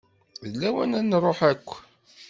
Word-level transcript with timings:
D 0.51 0.53
lawan 0.61 0.97
ad 0.99 1.03
nruḥ 1.05 1.39
akk. 1.51 1.67